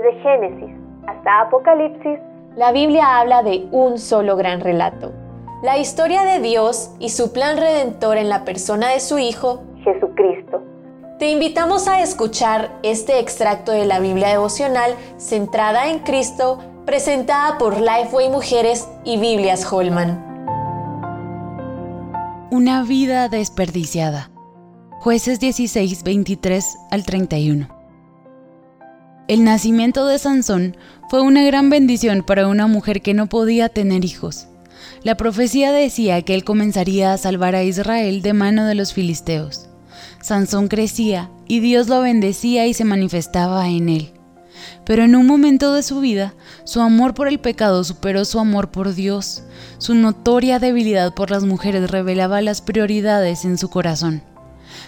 [0.00, 0.74] Desde Génesis
[1.06, 2.18] hasta Apocalipsis,
[2.56, 5.12] la Biblia habla de un solo gran relato.
[5.62, 10.62] La historia de Dios y su plan redentor en la persona de su Hijo, Jesucristo.
[11.18, 17.78] Te invitamos a escuchar este extracto de la Biblia devocional centrada en Cristo, presentada por
[17.78, 20.18] Lifeway Mujeres y Biblias Holman.
[22.50, 24.30] Una vida desperdiciada.
[25.00, 27.79] Jueces 16, 23 al 31.
[29.30, 30.76] El nacimiento de Sansón
[31.08, 34.48] fue una gran bendición para una mujer que no podía tener hijos.
[35.04, 39.68] La profecía decía que él comenzaría a salvar a Israel de mano de los filisteos.
[40.20, 44.12] Sansón crecía y Dios lo bendecía y se manifestaba en él.
[44.84, 48.72] Pero en un momento de su vida, su amor por el pecado superó su amor
[48.72, 49.44] por Dios.
[49.78, 54.24] Su notoria debilidad por las mujeres revelaba las prioridades en su corazón.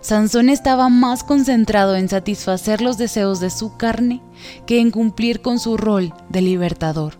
[0.00, 4.22] Sansón estaba más concentrado en satisfacer los deseos de su carne
[4.66, 7.18] que en cumplir con su rol de libertador.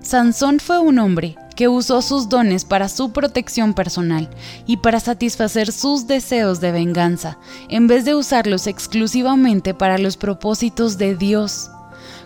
[0.00, 4.30] Sansón fue un hombre que usó sus dones para su protección personal
[4.66, 10.96] y para satisfacer sus deseos de venganza, en vez de usarlos exclusivamente para los propósitos
[10.96, 11.70] de Dios.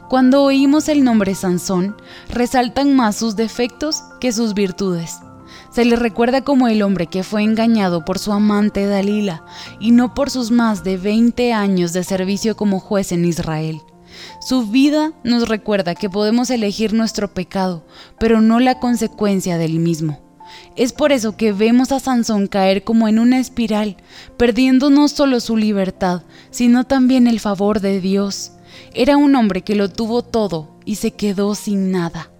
[0.08, 1.96] Cuando oímos el nombre Sansón,
[2.28, 5.18] resaltan más sus defectos que sus virtudes.
[5.74, 9.44] Se le recuerda como el hombre que fue engañado por su amante Dalila
[9.80, 13.80] y no por sus más de 20 años de servicio como juez en Israel.
[14.40, 17.84] Su vida nos recuerda que podemos elegir nuestro pecado,
[18.20, 20.20] pero no la consecuencia del mismo.
[20.76, 23.96] Es por eso que vemos a Sansón caer como en una espiral,
[24.36, 26.22] perdiendo no solo su libertad,
[26.52, 28.52] sino también el favor de Dios.
[28.94, 32.30] Era un hombre que lo tuvo todo y se quedó sin nada.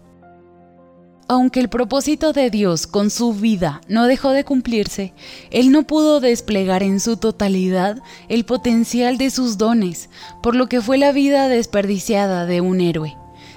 [1.34, 5.14] Aunque el propósito de Dios con su vida no dejó de cumplirse,
[5.50, 10.10] Él no pudo desplegar en su totalidad el potencial de sus dones,
[10.44, 13.16] por lo que fue la vida desperdiciada de un héroe.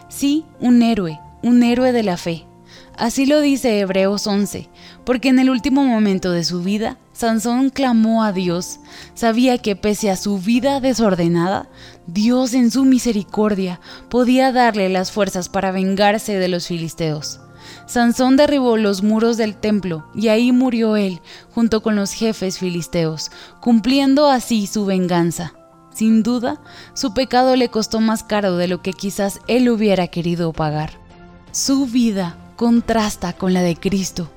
[0.09, 2.47] Sí, un héroe, un héroe de la fe.
[2.97, 4.69] Así lo dice Hebreos 11,
[5.05, 8.79] porque en el último momento de su vida, Sansón clamó a Dios.
[9.13, 11.69] Sabía que pese a su vida desordenada,
[12.07, 13.79] Dios en su misericordia
[14.09, 17.39] podía darle las fuerzas para vengarse de los filisteos.
[17.87, 21.21] Sansón derribó los muros del templo y ahí murió él
[21.51, 23.31] junto con los jefes filisteos,
[23.61, 25.53] cumpliendo así su venganza.
[25.93, 26.61] Sin duda,
[26.93, 30.91] su pecado le costó más caro de lo que quizás él hubiera querido pagar.
[31.51, 34.29] Su vida contrasta con la de Cristo.